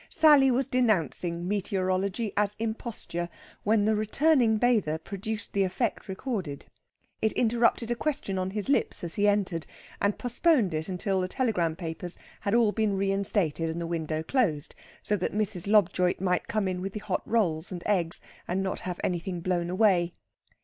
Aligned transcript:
Sally 0.09 0.49
was 0.49 0.67
denouncing 0.67 1.47
meteorology 1.47 2.33
as 2.35 2.55
imposture 2.57 3.29
when 3.61 3.85
the 3.85 3.93
returning 3.95 4.57
bather 4.57 4.97
produced 4.97 5.53
the 5.53 5.63
effect 5.63 6.07
recorded. 6.09 6.65
It 7.21 7.33
interrupted 7.33 7.91
a 7.91 7.95
question 7.95 8.39
on 8.39 8.49
his 8.49 8.67
lips 8.67 9.03
as 9.03 9.13
he 9.13 9.27
entered, 9.27 9.67
and 10.01 10.17
postponed 10.17 10.73
it 10.73 10.89
until 10.89 11.21
the 11.21 11.27
telegram 11.27 11.75
papers 11.75 12.17
had 12.39 12.55
all 12.55 12.71
been 12.71 12.97
reinstated 12.97 13.69
and 13.69 13.79
the 13.79 13.85
window 13.85 14.23
closed, 14.23 14.73
so 15.03 15.15
that 15.17 15.33
Mrs. 15.35 15.67
Lobjoit 15.67 16.19
might 16.19 16.47
come 16.47 16.67
in 16.67 16.81
with 16.81 16.93
the 16.93 16.99
hot 17.01 17.21
rolls 17.23 17.71
and 17.71 17.83
eggs 17.85 18.21
and 18.47 18.63
not 18.63 18.79
have 18.79 18.99
anything 19.03 19.39
blown 19.39 19.69
away. 19.69 20.15